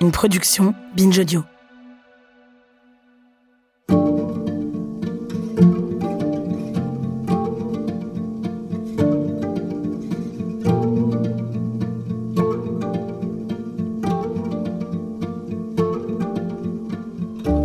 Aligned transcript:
Une 0.00 0.12
production 0.12 0.74
Binge 0.96 1.18
Audio. 1.18 1.42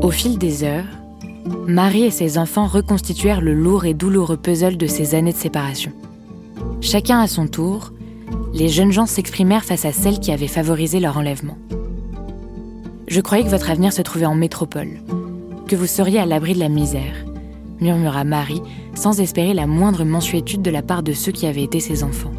Au 0.02 0.10
fil 0.10 0.40
des 0.40 0.64
heures, 0.64 0.84
Marie 1.68 2.06
et 2.06 2.10
ses 2.10 2.40
enfants 2.40 2.66
reconstituèrent 2.66 3.42
le 3.42 3.54
lourd 3.54 3.86
et 3.86 3.94
douloureux 3.94 4.38
puzzle 4.38 4.78
de 4.78 4.88
ces 4.88 5.14
années 5.14 5.34
de 5.34 5.38
séparation. 5.38 5.92
Chacun 6.82 7.20
à 7.20 7.28
son 7.28 7.46
tour, 7.46 7.94
les 8.54 8.70
jeunes 8.70 8.92
gens 8.92 9.06
s'exprimèrent 9.06 9.64
face 9.64 9.86
à 9.86 9.92
celle 9.92 10.20
qui 10.20 10.32
avait 10.32 10.48
favorisé 10.48 11.00
leur 11.00 11.18
enlèvement. 11.18 11.58
Je 13.14 13.22
croyais 13.22 13.44
que 13.44 13.50
votre 13.50 13.70
avenir 13.70 13.94
se 13.94 14.02
trouvait 14.02 14.26
en 14.26 14.34
métropole, 14.34 15.00
que 15.68 15.76
vous 15.76 15.86
seriez 15.86 16.18
à 16.18 16.26
l'abri 16.26 16.56
de 16.56 16.60
la 16.60 16.68
misère, 16.68 17.14
murmura 17.80 18.24
Marie, 18.24 18.64
sans 18.96 19.22
espérer 19.22 19.54
la 19.54 19.68
moindre 19.68 20.04
mensuétude 20.04 20.64
de 20.64 20.72
la 20.72 20.82
part 20.82 21.04
de 21.04 21.14
ceux 21.14 21.32
qui 21.32 21.46
avaient 21.46 21.62
été 21.62 21.80
ses 21.80 22.04
enfants. 22.04 22.32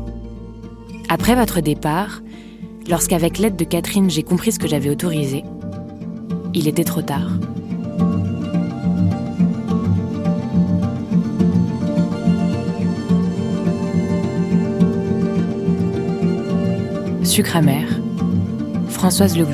Après 1.09 1.37
votre 1.37 1.61
départ, 1.61 2.23
lorsqu'avec 2.89 3.39
l'aide 3.39 3.55
de 3.55 3.63
Catherine 3.63 4.11
j'ai 4.11 4.25
compris 4.25 4.51
ce 4.51 4.59
que 4.59 4.67
j'avais 4.67 4.91
autorisé, 4.91 5.45
il 6.55 6.67
était 6.67 6.83
trop 6.83 7.03
tard. 7.03 7.31
Sucre 17.23 17.59
amer, 17.59 17.87
Françoise 18.89 19.39
Le. 19.39 19.45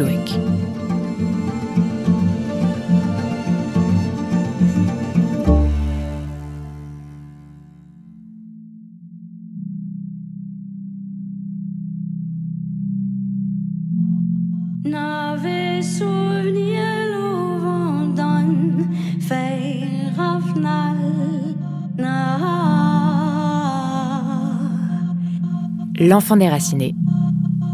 L'enfant 25.99 26.37
déraciné, 26.37 26.95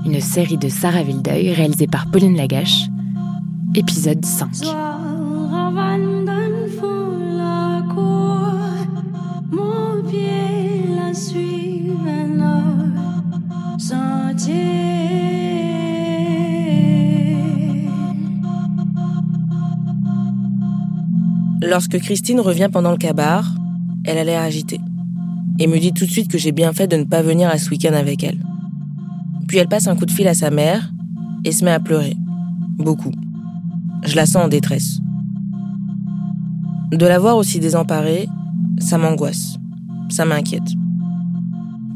une 0.05 0.21
série 0.21 0.59
de 0.59 0.69
Sarah 0.69 1.05
Vildeuil 1.05 1.53
réalisée 1.53 1.87
par 1.87 2.11
Pauline 2.11 2.37
Lagache, 2.37 2.87
épisode 3.77 4.25
5. 4.25 4.67
Lorsque 21.63 21.99
Christine 21.99 22.41
revient 22.41 22.69
pendant 22.71 22.91
le 22.91 22.99
cabar, 22.99 23.55
elle 24.05 24.19
a 24.19 24.25
l'air 24.25 24.43
agitée 24.43 24.81
et 25.59 25.67
me 25.67 25.79
dit 25.79 25.93
tout 25.93 26.05
de 26.05 26.11
suite 26.11 26.29
que 26.29 26.37
j'ai 26.37 26.53
bien 26.53 26.73
fait 26.73 26.87
de 26.87 26.97
ne 26.97 27.05
pas 27.05 27.23
venir 27.23 27.49
à 27.49 27.57
ce 27.57 27.71
week-end 27.71 27.95
avec 27.95 28.23
elle. 28.23 28.39
Puis 29.49 29.59
elle 29.59 29.69
passe 29.69 29.87
un 29.87 29.97
coup 29.97 30.05
de 30.05 30.11
fil 30.11 30.29
à 30.29 30.35
sa 30.35 30.51
mère 30.51 30.93
et 31.45 31.53
se 31.53 31.65
met 31.65 31.71
à 31.71 31.81
pleurer. 31.81 32.15
Beaucoup. 32.77 33.13
Je 34.05 34.17
la 34.17 34.27
sens 34.27 34.45
en 34.45 34.49
détresse. 34.49 35.01
De 36.93 37.07
la 37.07 37.19
voir 37.19 37.37
aussi 37.37 37.59
désemparée, 37.59 38.29
ça 38.79 38.99
m'angoisse. 38.99 39.57
Ça 40.11 40.25
m'inquiète. 40.25 40.69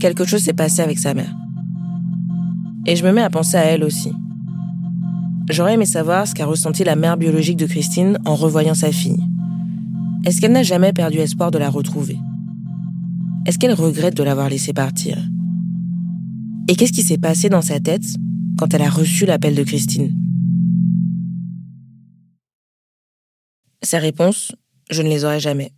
Quelque 0.01 0.25
chose 0.25 0.43
s'est 0.43 0.55
passé 0.55 0.81
avec 0.81 0.99
sa 0.99 1.13
mère. 1.13 1.35
Et 2.87 2.97
je 2.97 3.05
me 3.05 3.13
mets 3.13 3.23
à 3.23 3.31
penser 3.31 3.57
à 3.57 3.65
elle 3.65 3.85
aussi. 3.85 4.11
J'aurais 5.51 5.75
aimé 5.75 5.85
savoir 5.85 6.27
ce 6.27 6.35
qu'a 6.35 6.47
ressenti 6.47 6.83
la 6.83 6.97
mère 6.97 7.19
biologique 7.19 7.59
de 7.59 7.67
Christine 7.67 8.19
en 8.25 8.35
revoyant 8.35 8.75
sa 8.75 8.91
fille. 8.91 9.23
Est-ce 10.25 10.41
qu'elle 10.41 10.53
n'a 10.53 10.63
jamais 10.63 10.93
perdu 10.93 11.19
espoir 11.19 11.51
de 11.51 11.59
la 11.59 11.71
retrouver? 11.71 12.19
Est-ce 13.47 13.59
qu'elle 13.59 13.73
regrette 13.73 14.17
de 14.17 14.23
l'avoir 14.23 14.51
laissée 14.51 14.75
partir? 14.75 15.17
Et 16.69 16.77
qu'est-ce 16.77 16.93
qui 16.93 17.03
s'est 17.03 17.19
passé 17.19 17.49
dans 17.49 17.63
sa 17.63 17.81
tête 17.81 18.05
quand 18.59 18.75
elle 18.75 18.83
a 18.83 18.91
reçu 18.91 19.25
l'appel 19.25 19.55
de 19.55 19.63
Christine? 19.63 20.15
Ces 23.83 23.99
réponses, 23.99 24.53
je 24.91 25.01
ne 25.01 25.09
les 25.09 25.25
aurai 25.25 25.41
jamais. 25.41 25.73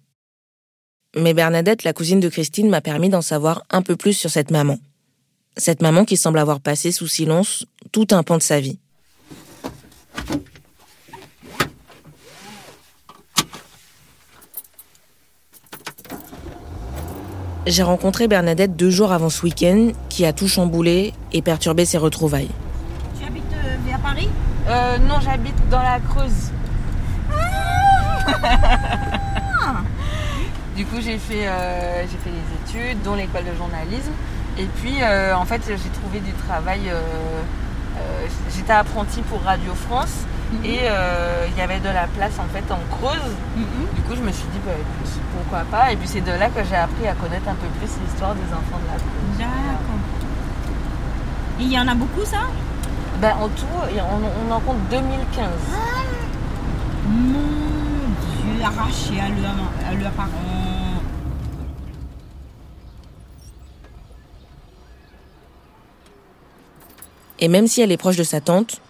Mais 1.17 1.35
Bernadette, 1.35 1.85
la 1.85 1.93
cousine 1.93 2.21
de 2.21 2.29
Christine, 2.29 2.69
m'a 2.69 2.81
permis 2.81 3.11
d'en 3.11 3.23
savoir 3.23 3.63
un 3.71 3.83
peu 3.83 3.95
plus 3.95 4.15
sur 4.15 4.31
cette 4.31 4.51
maman. 4.51 4.79
Cette 5.57 5.83
maman 5.83 6.05
qui 6.05 6.17
semble 6.17 6.39
avoir 6.39 6.61
passé 6.61 6.91
sous 6.91 7.07
silence 7.07 7.65
tout 7.93 8.09
un 8.11 8.25
pan 8.25 8.39
de 8.39 8.43
sa 8.43 8.59
vie. 8.59 8.79
J'ai 17.67 17.83
rencontré 17.85 18.29
Bernadette 18.29 18.77
deux 18.77 18.91
jours 18.91 19.13
avant 19.13 19.31
ce 19.31 19.43
week-end 19.45 19.89
qui 20.09 20.25
a 20.27 20.33
tout 20.33 20.49
chamboulé 20.49 21.13
et 21.33 21.43
perturbé 21.43 21.85
ses 21.85 21.99
retrouvailles. 21.99 22.51
Tu 23.19 23.25
habites 23.27 23.45
euh, 23.55 23.77
vers 23.87 23.99
Paris? 24.01 24.29
Euh, 24.69 24.99
non, 24.99 25.21
j'habite 25.21 25.55
dans 25.71 25.83
la 25.83 26.01
Creuse. 26.01 26.51
du 30.77 30.85
coup, 30.87 30.97
j'ai 31.01 31.19
fait, 31.19 31.47
euh, 31.47 32.03
j'ai 32.03 32.19
fait 32.19 32.31
les 32.31 32.89
études, 32.89 33.03
dont 33.03 33.15
l'école 33.15 33.45
de 33.45 33.55
journalisme. 33.57 34.13
Et 34.59 34.67
puis, 34.81 34.97
euh, 35.01 35.37
en 35.37 35.45
fait, 35.45 35.63
j'ai 35.69 35.77
trouvé 36.01 36.19
du 36.21 36.33
travail. 36.33 36.81
euh, 36.89 37.01
euh, 37.99 38.27
J'étais 38.57 38.73
apprenti 38.73 39.21
pour 39.23 39.41
Radio 39.43 39.73
France 39.75 40.25
et 40.65 40.81
euh, 40.83 41.47
il 41.49 41.59
y 41.59 41.61
avait 41.61 41.81
de 41.81 41.89
la 41.89 42.07
place 42.07 42.39
en 42.39 42.47
fait 42.53 42.65
en 42.71 42.79
Creuse. 42.97 43.35
Du 43.57 44.03
coup, 44.03 44.15
je 44.15 44.23
me 44.23 44.31
suis 44.31 44.47
dit, 44.53 44.61
bah, 44.65 44.73
écoute, 44.75 45.21
pourquoi 45.35 45.65
pas. 45.71 45.93
Et 45.93 45.97
puis, 45.97 46.07
c'est 46.07 46.21
de 46.21 46.31
là 46.31 46.49
que 46.49 46.63
j'ai 46.69 46.77
appris 46.77 47.07
à 47.09 47.15
connaître 47.15 47.49
un 47.49 47.55
peu 47.55 47.67
plus 47.79 47.91
l'histoire 48.05 48.35
des 48.35 48.53
enfants 48.53 48.79
de 48.83 48.87
la 48.87 48.99
Creuse. 48.99 49.39
D'accord. 49.39 50.03
Et 51.61 51.63
il 51.65 51.73
y 51.73 51.79
en 51.79 51.89
a 51.89 51.95
beaucoup, 51.95 52.25
ça? 52.25 52.43
Ben, 53.21 53.35
en 53.41 53.49
tout, 53.49 53.67
on, 53.73 54.49
on 54.51 54.53
en 54.53 54.61
compte 54.61 54.79
2015. 54.91 55.49
Mon 57.09 57.39
Dieu, 57.39 58.65
arraché 58.65 59.21
à 59.21 59.29
leurs 59.29 59.91
à 59.91 59.95
leurs 59.95 60.13
parents. 60.13 60.29
Et 67.39 67.49
même 67.49 67.67
si 67.67 67.81
elle 67.81 67.91
est 67.91 67.97
proche 67.97 68.17
de 68.17 68.23
sa 68.23 68.41
tante, 68.41 68.81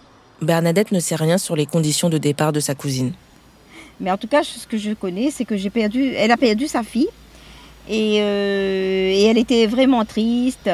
Bernadette 0.43 0.91
ne 0.91 0.99
sait 0.99 1.15
rien 1.15 1.37
sur 1.37 1.55
les 1.55 1.65
conditions 1.65 2.09
de 2.09 2.17
départ 2.17 2.51
de 2.51 2.59
sa 2.59 2.75
cousine. 2.75 3.13
Mais 3.99 4.11
en 4.11 4.17
tout 4.17 4.27
cas, 4.27 4.43
ce 4.43 4.67
que 4.67 4.77
je 4.77 4.91
connais, 4.91 5.31
c'est 5.31 5.45
que 5.45 5.55
j'ai 5.55 5.69
perdu. 5.69 6.13
Elle 6.15 6.31
a 6.31 6.37
perdu 6.37 6.67
sa 6.67 6.83
fille. 6.83 7.09
Et, 7.89 8.17
euh, 8.21 9.29
elle 9.29 9.37
était 9.37 9.65
vraiment 9.67 10.05
triste. 10.05 10.69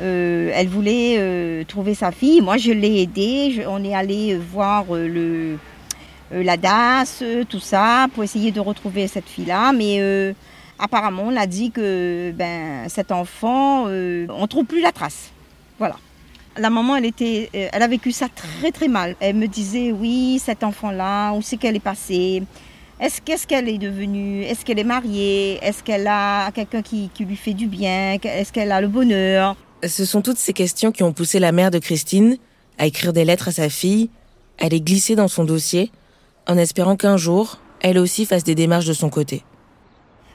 Euh, 0.00 0.50
elle 0.54 0.68
voulait 0.68 1.16
euh, 1.18 1.64
trouver 1.64 1.94
sa 1.94 2.10
fille. 2.10 2.40
Moi, 2.40 2.56
je 2.56 2.72
l'ai 2.72 3.02
aidée. 3.02 3.64
On 3.68 3.82
est 3.84 3.94
allé 3.94 4.36
voir 4.36 4.84
le, 4.90 5.56
la 6.32 6.56
DAS, 6.56 7.22
tout 7.48 7.60
ça, 7.60 8.06
pour 8.14 8.24
essayer 8.24 8.50
de 8.50 8.60
retrouver 8.60 9.06
cette 9.06 9.28
fille-là. 9.28 9.72
Mais 9.72 10.34
apparemment, 10.78 11.24
on 11.26 11.36
a 11.36 11.46
dit 11.46 11.70
que 11.70 12.32
ben, 12.32 12.88
cet 12.88 13.12
enfant, 13.12 13.84
on 13.84 13.88
ne 13.88 14.46
trouve 14.46 14.64
plus 14.64 14.80
la 14.80 14.92
trace. 14.92 15.30
Voilà. 15.78 15.96
La 16.56 16.70
maman, 16.70 16.96
elle, 16.96 17.06
était, 17.06 17.50
euh, 17.54 17.68
elle 17.72 17.82
a 17.82 17.88
vécu 17.88 18.12
ça 18.12 18.28
très 18.28 18.70
très 18.70 18.88
mal. 18.88 19.16
Elle 19.20 19.36
me 19.36 19.46
disait, 19.46 19.92
oui, 19.92 20.40
cet 20.44 20.62
enfant-là, 20.62 21.32
où 21.32 21.42
c'est 21.42 21.56
qu'elle 21.56 21.76
est 21.76 21.80
passée? 21.80 22.42
Est-ce 23.00 23.20
qu'est-ce 23.20 23.46
qu'elle 23.46 23.68
est 23.68 23.78
devenue? 23.78 24.42
Est-ce 24.42 24.64
qu'elle 24.64 24.78
est 24.78 24.84
mariée? 24.84 25.58
Est-ce 25.62 25.82
qu'elle 25.82 26.06
a 26.06 26.50
quelqu'un 26.52 26.80
qui, 26.80 27.10
qui 27.12 27.24
lui 27.24 27.36
fait 27.36 27.54
du 27.54 27.66
bien? 27.66 28.18
Est-ce 28.22 28.52
qu'elle 28.52 28.70
a 28.70 28.80
le 28.80 28.88
bonheur? 28.88 29.56
Ce 29.86 30.04
sont 30.04 30.22
toutes 30.22 30.38
ces 30.38 30.52
questions 30.52 30.92
qui 30.92 31.02
ont 31.02 31.12
poussé 31.12 31.40
la 31.40 31.50
mère 31.50 31.70
de 31.70 31.78
Christine 31.78 32.38
à 32.78 32.86
écrire 32.86 33.12
des 33.12 33.24
lettres 33.24 33.48
à 33.48 33.52
sa 33.52 33.68
fille, 33.68 34.10
à 34.60 34.68
les 34.68 34.80
glisser 34.80 35.16
dans 35.16 35.28
son 35.28 35.44
dossier, 35.44 35.90
en 36.46 36.56
espérant 36.56 36.96
qu'un 36.96 37.16
jour, 37.16 37.58
elle 37.80 37.98
aussi 37.98 38.26
fasse 38.26 38.44
des 38.44 38.54
démarches 38.54 38.86
de 38.86 38.92
son 38.92 39.10
côté. 39.10 39.42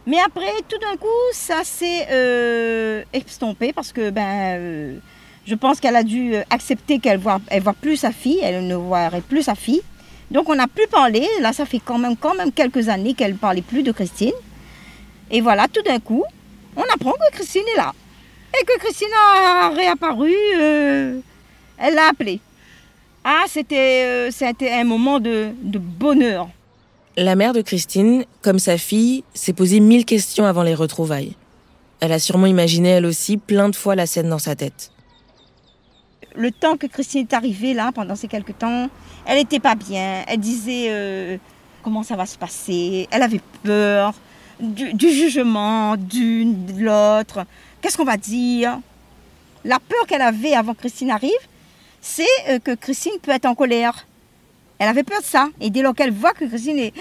Mais 0.05 0.17
après, 0.25 0.51
tout 0.67 0.77
d'un 0.79 0.97
coup, 0.97 1.07
ça 1.33 1.63
s'est 1.63 2.07
euh, 2.11 3.03
estompé 3.13 3.73
parce 3.73 3.91
que 3.91 4.09
ben, 4.09 4.57
euh, 4.57 4.97
je 5.49 5.55
pense 5.55 5.79
qu'elle 5.79 5.95
a 5.95 6.03
dû 6.03 6.35
accepter 6.51 6.99
qu'elle 6.99 7.17
voit, 7.17 7.41
voit 7.59 7.73
plus 7.73 7.97
sa 7.97 8.11
fille, 8.11 8.39
elle 8.43 8.67
ne 8.67 8.75
voirait 8.75 9.21
plus 9.21 9.41
sa 9.41 9.55
fille. 9.55 9.81
Donc 10.29 10.47
on 10.47 10.53
n'a 10.53 10.67
plus 10.67 10.87
parlé. 10.87 11.27
Là, 11.41 11.53
ça 11.53 11.65
fait 11.65 11.81
quand 11.83 11.97
même, 11.97 12.15
quand 12.15 12.35
même 12.35 12.51
quelques 12.51 12.87
années 12.87 13.15
qu'elle 13.15 13.31
ne 13.31 13.37
parlait 13.37 13.63
plus 13.63 13.81
de 13.81 13.91
Christine. 13.91 14.37
Et 15.31 15.41
voilà, 15.41 15.67
tout 15.67 15.81
d'un 15.81 15.99
coup, 15.99 16.23
on 16.75 16.83
apprend 16.93 17.13
que 17.13 17.33
Christine 17.33 17.63
est 17.73 17.77
là. 17.77 17.93
Et 18.53 18.63
que 18.63 18.77
Christine 18.77 19.07
a 19.17 19.69
réapparu. 19.69 20.35
euh, 20.59 21.19
elle 21.79 21.95
l'a 21.95 22.09
appelée. 22.09 22.39
Ah, 23.23 23.45
c'était 23.47 24.03
euh, 24.05 24.71
un 24.71 24.83
moment 24.83 25.19
de, 25.19 25.49
de 25.63 25.79
bonheur. 25.79 26.47
La 27.17 27.35
mère 27.35 27.53
de 27.53 27.61
Christine, 27.61 28.23
comme 28.43 28.59
sa 28.59 28.77
fille, 28.77 29.23
s'est 29.33 29.53
posé 29.53 29.79
mille 29.79 30.05
questions 30.05 30.45
avant 30.45 30.63
les 30.63 30.75
retrouvailles. 30.75 31.35
Elle 32.01 32.11
a 32.11 32.19
sûrement 32.19 32.45
imaginé 32.45 32.89
elle 32.89 33.07
aussi 33.07 33.37
plein 33.37 33.69
de 33.69 33.75
fois 33.75 33.95
la 33.95 34.05
scène 34.05 34.29
dans 34.29 34.39
sa 34.39 34.55
tête. 34.55 34.91
Le 36.35 36.51
temps 36.51 36.77
que 36.77 36.87
Christine 36.87 37.21
est 37.29 37.33
arrivée 37.33 37.73
là, 37.73 37.91
pendant 37.93 38.15
ces 38.15 38.27
quelques 38.27 38.57
temps, 38.57 38.89
elle 39.25 39.37
n'était 39.37 39.59
pas 39.59 39.75
bien. 39.75 40.23
Elle 40.27 40.39
disait 40.39 40.85
euh, 40.89 41.37
comment 41.83 42.03
ça 42.03 42.15
va 42.15 42.25
se 42.25 42.37
passer? 42.37 43.07
Elle 43.11 43.23
avait 43.23 43.41
peur 43.63 44.13
du, 44.59 45.09
jugement 45.09 45.95
d'une, 45.97 46.65
de 46.65 46.83
l'autre. 46.83 47.45
Qu'est-ce 47.81 47.97
qu'on 47.97 48.05
va 48.05 48.17
dire? 48.17 48.79
La 49.65 49.79
peur 49.79 50.05
qu'elle 50.07 50.21
avait 50.21 50.53
avant 50.53 50.73
que 50.73 50.79
Christine 50.79 51.11
arrive, 51.11 51.31
c'est 52.01 52.23
euh, 52.49 52.59
que 52.59 52.75
Christine 52.75 53.13
peut 53.21 53.31
être 53.31 53.45
en 53.45 53.55
colère. 53.55 54.05
Elle 54.77 54.87
avait 54.87 55.03
peur 55.03 55.19
de 55.19 55.25
ça. 55.25 55.49
Et 55.59 55.69
dès 55.69 55.81
lors 55.81 55.93
qu'elle 55.93 56.11
voit 56.11 56.33
que 56.33 56.45
Christine 56.45 56.77
est 56.79 56.93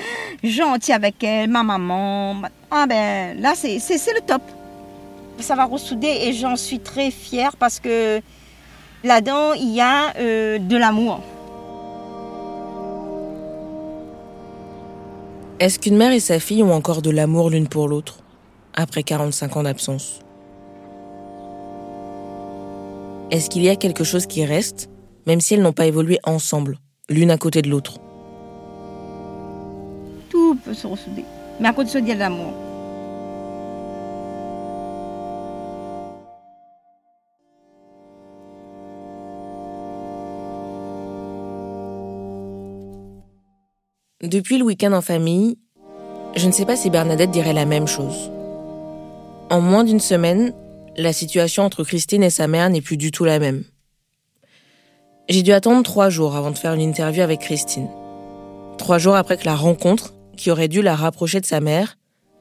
gentille 0.42 0.94
avec 0.94 1.22
elle, 1.22 1.48
ma 1.50 1.62
maman, 1.62 2.34
ma- 2.34 2.50
ah 2.70 2.86
ben 2.86 3.40
là, 3.40 3.52
c'est 3.54 3.78
c'est- 3.78 3.98
c'est 3.98 4.14
le 4.14 4.20
top. 4.20 4.42
Ça 5.38 5.54
va 5.54 5.64
ressouder 5.66 6.08
et 6.22 6.32
j'en 6.32 6.56
suis 6.56 6.80
très 6.80 7.12
fière 7.12 7.56
parce 7.56 7.78
que 7.78 8.20
là-dedans, 9.04 9.52
il 9.54 9.74
y 9.74 9.80
a 9.80 10.14
euh, 10.18 10.58
de 10.58 10.76
l'amour. 10.76 11.20
Est-ce 15.60 15.78
qu'une 15.78 15.96
mère 15.96 16.12
et 16.12 16.20
sa 16.20 16.38
fille 16.38 16.62
ont 16.62 16.72
encore 16.72 17.02
de 17.02 17.10
l'amour 17.10 17.50
l'une 17.50 17.68
pour 17.68 17.88
l'autre, 17.88 18.18
après 18.74 19.02
45 19.02 19.56
ans 19.56 19.62
d'absence? 19.64 20.20
Est-ce 23.30 23.50
qu'il 23.50 23.62
y 23.62 23.68
a 23.68 23.76
quelque 23.76 24.04
chose 24.04 24.26
qui 24.26 24.44
reste, 24.44 24.88
même 25.26 25.40
si 25.40 25.54
elles 25.54 25.62
n'ont 25.62 25.72
pas 25.72 25.86
évolué 25.86 26.18
ensemble, 26.24 26.78
l'une 27.08 27.30
à 27.30 27.38
côté 27.38 27.60
de 27.60 27.68
l'autre? 27.68 27.98
Tout 30.30 30.56
peut 30.64 30.74
se 30.74 30.86
ressouder. 30.86 31.24
Mais 31.60 31.68
à 31.68 31.72
côté 31.72 31.86
de 31.86 31.92
ça, 31.92 31.98
il 31.98 32.08
y 32.08 32.12
a 32.12 32.14
de 32.14 32.20
l'amour. 32.20 32.52
Depuis 44.28 44.58
le 44.58 44.64
week-end 44.64 44.92
en 44.92 45.00
famille, 45.00 45.56
je 46.36 46.46
ne 46.46 46.52
sais 46.52 46.66
pas 46.66 46.76
si 46.76 46.90
Bernadette 46.90 47.30
dirait 47.30 47.54
la 47.54 47.64
même 47.64 47.86
chose. 47.86 48.30
En 49.48 49.62
moins 49.62 49.84
d'une 49.84 50.00
semaine, 50.00 50.52
la 50.98 51.14
situation 51.14 51.62
entre 51.62 51.82
Christine 51.82 52.22
et 52.22 52.28
sa 52.28 52.46
mère 52.46 52.69
n'est 52.69 52.82
plus 52.82 52.98
du 52.98 53.10
tout 53.10 53.25
la 53.25 53.38
même. 53.38 53.64
J'ai 55.30 55.42
dû 55.42 55.52
attendre 55.52 55.82
trois 55.82 56.10
jours 56.10 56.36
avant 56.36 56.50
de 56.50 56.58
faire 56.58 56.75
une 56.75 56.82
interview 56.82 57.22
avec 57.22 57.40
Christine. 57.40 57.88
Trois 58.76 58.98
jours 58.98 59.16
après 59.16 59.38
que 59.38 59.46
la 59.46 59.56
rencontre, 59.56 60.12
qui 60.36 60.50
aurait 60.50 60.69
dû 60.69 60.82
la 60.82 60.94
rapprocher 60.94 61.40
de 61.40 61.46
sa 61.46 61.60
mère, 61.60 61.96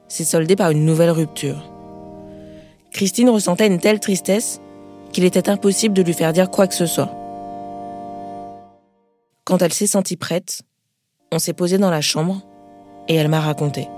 s'est 0.08 0.24
soldée 0.24 0.56
par 0.56 0.70
une 0.70 0.84
nouvelle 0.84 1.10
rupture. 1.10 1.72
Christine 2.92 3.30
ressentait 3.30 3.66
une 3.66 3.80
telle 3.80 4.00
tristesse 4.00 4.60
qu'il 5.10 5.24
était 5.24 5.48
impossible 5.48 5.94
de 5.94 6.02
lui 6.02 6.12
faire 6.12 6.34
dire 6.34 6.50
quoi 6.50 6.66
que 6.66 6.74
ce 6.74 6.84
soit. 6.84 7.14
Quand 9.44 9.62
elle 9.62 9.72
s'est 9.72 9.86
sentie 9.86 10.18
prête, 10.18 10.64
on 11.30 11.38
s'est 11.38 11.52
posé 11.52 11.78
dans 11.78 11.90
la 11.90 12.00
chambre 12.00 12.42
et 13.08 13.14
elle 13.14 13.28
m'a 13.28 13.40
raconté. 13.40 13.88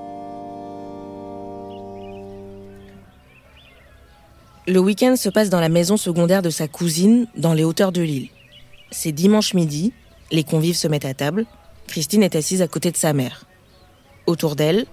Le 4.67 4.79
week-end 4.79 5.17
se 5.17 5.29
passe 5.29 5.51
dans 5.51 5.61
la 5.61 5.69
maison 5.69 5.97
secondaire 5.97 6.43
de 6.43 6.51
sa 6.51 6.69
cousine 6.69 7.27
dans 7.37 7.55
les 7.55 7.65
hauteurs 7.65 7.93
de 7.93 8.03
l'île. 8.03 8.29
C'est 8.91 9.13
dimanche 9.13 9.55
midi, 9.55 9.93
les 10.31 10.45
convives 10.45 10.77
se 10.77 10.87
mettent 10.87 11.05
à 11.05 11.15
table, 11.15 11.47
Christine 11.89 12.23
est 12.23 12.37
assise 12.37 12.63
à 12.63 12.69
côté 12.69 12.91
de 12.91 12.97
sa 12.97 13.13
mère. 13.13 13.47
Autour 14.27 14.55
d'elle, 14.55 14.87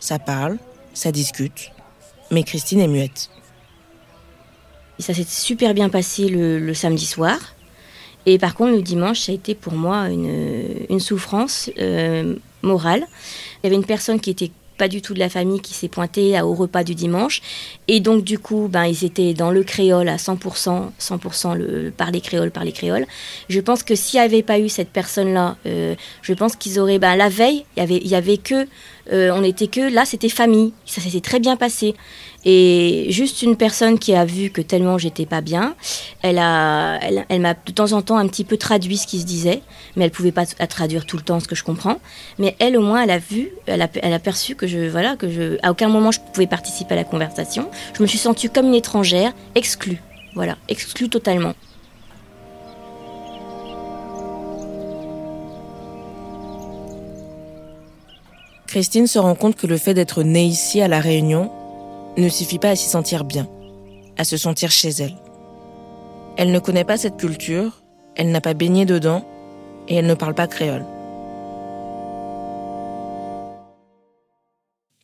ça 0.00 0.18
parle, 0.18 0.58
ça 0.94 1.12
discute, 1.12 1.70
mais 2.30 2.42
Christine 2.42 2.80
est 2.80 2.88
muette. 2.88 3.30
Ça 4.98 5.14
s'est 5.14 5.24
super 5.24 5.74
bien 5.74 5.88
passé 5.88 6.28
le, 6.28 6.58
le 6.58 6.74
samedi 6.74 7.06
soir. 7.06 7.38
Et 8.26 8.38
par 8.38 8.54
contre, 8.54 8.72
le 8.72 8.82
dimanche, 8.82 9.20
ça 9.20 9.32
a 9.32 9.34
été 9.34 9.54
pour 9.54 9.72
moi 9.72 10.08
une, 10.08 11.00
souffrance 11.00 11.70
euh, 11.78 12.34
morale. 12.62 13.06
Il 13.62 13.64
y 13.64 13.66
avait 13.68 13.76
une 13.76 13.86
personne 13.86 14.20
qui 14.20 14.30
était 14.30 14.50
pas 14.80 14.88
du 14.88 15.02
tout 15.02 15.12
de 15.12 15.18
la 15.18 15.28
famille 15.28 15.60
qui 15.60 15.74
s'est 15.74 15.88
pointée 15.88 16.40
au 16.40 16.54
repas 16.54 16.84
du 16.84 16.94
dimanche. 16.94 17.42
Et 17.86 18.00
donc, 18.00 18.24
du 18.24 18.38
coup, 18.38 18.66
ben, 18.72 18.86
ils 18.86 19.04
étaient 19.04 19.34
dans 19.34 19.50
le 19.50 19.62
créole 19.62 20.08
à 20.08 20.16
100%, 20.16 20.92
100% 20.98 21.54
le, 21.54 21.90
parler 21.90 22.22
créole, 22.22 22.50
parler 22.50 22.72
créole. 22.72 23.04
Je 23.50 23.60
pense 23.60 23.82
que 23.82 23.94
s'il 23.94 24.18
n'y 24.18 24.24
avait 24.24 24.42
pas 24.42 24.58
eu 24.58 24.70
cette 24.70 24.88
personne-là, 24.88 25.56
euh, 25.66 25.94
je 26.22 26.32
pense 26.32 26.56
qu'ils 26.56 26.80
auraient, 26.80 26.98
ben, 26.98 27.14
la 27.14 27.28
veille, 27.28 27.66
il 27.76 27.80
y 27.80 27.82
avait, 27.82 27.98
y 27.98 28.14
avait 28.14 28.38
que, 28.38 28.66
euh, 29.12 29.30
on 29.34 29.42
était 29.42 29.66
que, 29.66 29.92
là, 29.92 30.04
c'était 30.04 30.28
famille. 30.28 30.72
Ça 30.86 31.00
s'était 31.00 31.20
très 31.20 31.40
bien 31.40 31.56
passé. 31.56 31.94
Et 32.44 33.06
juste 33.10 33.42
une 33.42 33.56
personne 33.56 33.98
qui 33.98 34.14
a 34.14 34.24
vu 34.24 34.50
que 34.50 34.62
tellement 34.62 34.96
j'étais 34.96 35.26
pas 35.26 35.42
bien, 35.42 35.74
elle 36.22 36.38
a, 36.38 36.98
elle, 37.02 37.26
elle 37.28 37.40
m'a 37.40 37.52
de 37.52 37.72
temps 37.72 37.92
en 37.92 38.00
temps 38.00 38.16
un 38.16 38.26
petit 38.28 38.44
peu 38.44 38.56
traduit 38.56 38.96
ce 38.96 39.06
qui 39.06 39.20
se 39.20 39.26
disait, 39.26 39.60
mais 39.94 40.04
elle 40.04 40.10
pouvait 40.10 40.32
pas 40.32 40.46
traduire 40.46 41.04
tout 41.04 41.18
le 41.18 41.22
temps 41.22 41.38
ce 41.38 41.46
que 41.46 41.54
je 41.54 41.64
comprends. 41.64 42.00
Mais 42.38 42.56
elle 42.58 42.78
au 42.78 42.80
moins, 42.80 43.02
elle 43.02 43.10
a 43.10 43.18
vu, 43.18 43.50
elle 43.66 43.82
a, 43.82 43.88
elle 44.02 44.14
a 44.14 44.18
perçu 44.18 44.54
que 44.54 44.66
je, 44.66 44.88
voilà, 44.88 45.16
que 45.16 45.30
je, 45.30 45.58
à 45.62 45.70
aucun 45.70 45.88
moment 45.88 46.12
je 46.12 46.20
pouvais 46.32 46.46
participer 46.46 46.94
à 46.94 46.96
la 46.96 47.04
conversation. 47.04 47.68
Je 47.94 48.02
me 48.02 48.06
suis 48.06 48.18
sentie 48.18 48.48
comme 48.48 48.68
une 48.68 48.74
étrangère, 48.74 49.32
exclue, 49.54 50.00
voilà, 50.34 50.56
exclue 50.68 51.10
totalement. 51.10 51.54
Christine 58.70 59.08
se 59.08 59.18
rend 59.18 59.34
compte 59.34 59.56
que 59.56 59.66
le 59.66 59.76
fait 59.78 59.94
d'être 59.94 60.22
née 60.22 60.44
ici 60.44 60.80
à 60.80 60.86
La 60.86 61.00
Réunion 61.00 61.50
ne 62.16 62.28
suffit 62.28 62.60
pas 62.60 62.70
à 62.70 62.76
s'y 62.76 62.88
sentir 62.88 63.24
bien, 63.24 63.48
à 64.16 64.22
se 64.22 64.36
sentir 64.36 64.70
chez 64.70 64.90
elle. 64.90 65.16
Elle 66.36 66.52
ne 66.52 66.58
connaît 66.60 66.84
pas 66.84 66.96
cette 66.96 67.16
culture, 67.16 67.82
elle 68.14 68.30
n'a 68.30 68.40
pas 68.40 68.54
baigné 68.54 68.84
dedans 68.86 69.26
et 69.88 69.96
elle 69.96 70.06
ne 70.06 70.14
parle 70.14 70.36
pas 70.36 70.46
créole. 70.46 70.84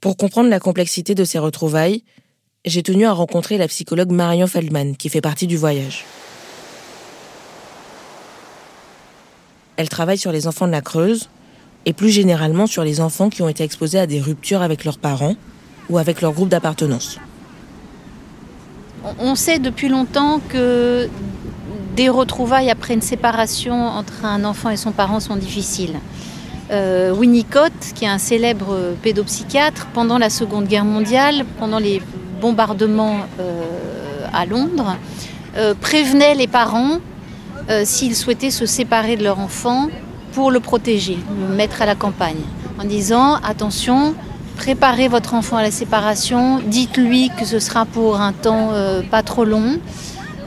Pour 0.00 0.16
comprendre 0.16 0.48
la 0.48 0.60
complexité 0.60 1.16
de 1.16 1.24
ces 1.24 1.40
retrouvailles, 1.40 2.04
j'ai 2.64 2.84
tenu 2.84 3.04
à 3.04 3.12
rencontrer 3.12 3.58
la 3.58 3.66
psychologue 3.66 4.12
Marion 4.12 4.46
Feldman 4.46 4.96
qui 4.96 5.08
fait 5.08 5.20
partie 5.20 5.48
du 5.48 5.56
voyage. 5.56 6.04
Elle 9.76 9.88
travaille 9.88 10.18
sur 10.18 10.30
les 10.30 10.46
enfants 10.46 10.68
de 10.68 10.72
la 10.72 10.82
Creuse 10.82 11.28
et 11.86 11.92
plus 11.92 12.10
généralement 12.10 12.66
sur 12.66 12.82
les 12.84 13.00
enfants 13.00 13.30
qui 13.30 13.40
ont 13.42 13.48
été 13.48 13.62
exposés 13.64 13.98
à 14.00 14.06
des 14.06 14.20
ruptures 14.20 14.60
avec 14.60 14.84
leurs 14.84 14.98
parents 14.98 15.36
ou 15.88 15.98
avec 15.98 16.20
leur 16.20 16.32
groupe 16.32 16.48
d'appartenance. 16.48 17.18
On- 19.20 19.36
sait 19.36 19.60
depuis 19.60 19.88
longtemps 19.88 20.40
que 20.48 21.08
des 21.94 22.08
retrouvailles 22.08 22.70
après 22.70 22.94
une 22.94 23.02
séparation 23.02 23.86
entre 23.86 24.24
un 24.24 24.44
enfant 24.44 24.70
et 24.70 24.76
son 24.76 24.90
parent 24.90 25.20
sont 25.20 25.36
difficiles. 25.36 25.94
Euh, 26.72 27.14
Winnicott, 27.14 27.72
qui 27.94 28.04
est 28.04 28.08
un 28.08 28.18
célèbre 28.18 28.94
pédopsychiatre, 29.02 29.86
pendant 29.94 30.18
la 30.18 30.28
Seconde 30.28 30.66
Guerre 30.66 30.84
mondiale, 30.84 31.44
pendant 31.60 31.78
les 31.78 32.02
bombardements 32.40 33.18
euh, 33.38 33.62
à 34.32 34.44
Londres, 34.44 34.96
euh, 35.56 35.74
prévenait 35.80 36.34
les 36.34 36.48
parents 36.48 36.98
euh, 37.70 37.82
s'ils 37.84 38.16
souhaitaient 38.16 38.50
se 38.50 38.66
séparer 38.66 39.16
de 39.16 39.22
leur 39.22 39.38
enfant 39.38 39.88
pour 40.36 40.50
le 40.50 40.60
protéger, 40.60 41.16
le 41.48 41.54
mettre 41.56 41.80
à 41.80 41.86
la 41.86 41.94
campagne, 41.94 42.42
en 42.78 42.84
disant 42.84 43.36
attention, 43.36 44.14
préparez 44.58 45.08
votre 45.08 45.32
enfant 45.32 45.56
à 45.56 45.62
la 45.62 45.70
séparation, 45.70 46.60
dites-lui 46.66 47.30
que 47.38 47.46
ce 47.46 47.58
sera 47.58 47.86
pour 47.86 48.20
un 48.20 48.34
temps 48.34 48.68
euh, 48.74 49.00
pas 49.00 49.22
trop 49.22 49.46
long. 49.46 49.78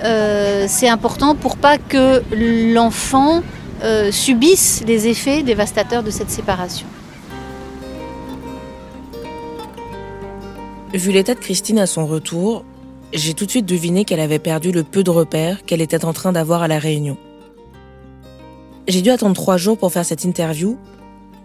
Euh, 0.04 0.68
c'est 0.70 0.88
important 0.88 1.34
pour 1.34 1.58
pas 1.58 1.80
que 1.80 2.22
l'enfant 2.72 3.42
euh, 3.84 4.12
subisse 4.12 4.84
les 4.86 5.08
effets 5.08 5.42
dévastateurs 5.42 6.04
de 6.04 6.12
cette 6.12 6.30
séparation. 6.30 6.86
Vu 10.94 11.12
l'état 11.12 11.34
de 11.34 11.40
Christine 11.40 11.80
à 11.80 11.88
son 11.88 12.06
retour, 12.06 12.64
j'ai 13.12 13.34
tout 13.34 13.48
de 13.48 13.50
suite 13.50 13.66
deviné 13.66 14.06
qu'elle 14.06 14.20
avait 14.20 14.38
perdu 14.38 14.72
le 14.72 14.84
peu 14.84 15.04
de 15.04 15.10
repères 15.10 15.66
qu'elle 15.66 15.82
était 15.82 16.06
en 16.06 16.14
train 16.14 16.32
d'avoir 16.32 16.62
à 16.62 16.68
la 16.68 16.78
réunion. 16.78 17.18
J'ai 18.90 19.04
dû 19.04 19.12
attendre 19.12 19.36
trois 19.36 19.58
jours 19.58 19.78
pour 19.78 19.94
faire 19.94 20.04
cette 20.04 20.24
interview, 20.24 20.76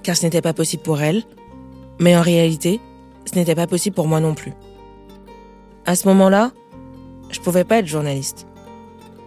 car 0.02 0.16
ce 0.16 0.24
n'était 0.24 0.40
pas 0.40 0.54
possible 0.54 0.82
pour 0.82 1.02
elle, 1.02 1.24
mais 2.00 2.16
en 2.16 2.22
réalité, 2.22 2.80
ce 3.26 3.38
n'était 3.38 3.54
pas 3.54 3.66
possible 3.66 3.94
pour 3.94 4.08
moi 4.08 4.18
non 4.18 4.34
plus. 4.34 4.54
À 5.84 5.94
ce 5.94 6.08
moment-là, 6.08 6.52
je 7.30 7.40
pouvais 7.40 7.64
pas 7.64 7.80
être 7.80 7.86
journaliste. 7.86 8.46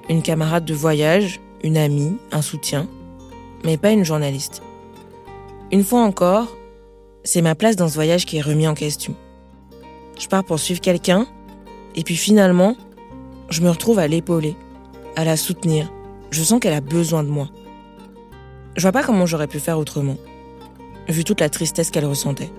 Une 0.09 0.23
camarade 0.23 0.65
de 0.65 0.73
voyage, 0.73 1.39
une 1.63 1.77
amie, 1.77 2.17
un 2.31 2.41
soutien, 2.41 2.87
mais 3.63 3.77
pas 3.77 3.91
une 3.91 4.03
journaliste. 4.03 4.63
Une 5.71 5.83
fois 5.83 6.01
encore, 6.01 6.47
c'est 7.23 7.43
ma 7.43 7.53
place 7.53 7.75
dans 7.75 7.87
ce 7.87 7.93
voyage 7.93 8.25
qui 8.25 8.37
est 8.37 8.41
remis 8.41 8.67
en 8.67 8.73
question. 8.73 9.13
Je 10.19 10.27
pars 10.27 10.43
pour 10.43 10.57
suivre 10.57 10.81
quelqu'un, 10.81 11.27
et 11.93 12.01
puis 12.01 12.15
finalement, 12.15 12.75
je 13.49 13.61
me 13.61 13.69
retrouve 13.69 13.99
à 13.99 14.07
l'épauler, 14.07 14.55
à 15.15 15.23
la 15.23 15.37
soutenir. 15.37 15.93
Je 16.31 16.41
sens 16.41 16.59
qu'elle 16.59 16.73
a 16.73 16.81
besoin 16.81 17.21
de 17.21 17.29
moi. 17.29 17.47
Je 18.77 18.83
vois 18.83 18.91
pas 18.91 19.03
comment 19.03 19.25
j'aurais 19.25 19.47
pu 19.47 19.59
faire 19.59 19.79
autrement, 19.79 20.17
vu 21.09 21.23
toute 21.23 21.39
la 21.41 21.49
tristesse 21.49 21.89
qu'elle 21.89 22.05
ressentait. 22.05 22.51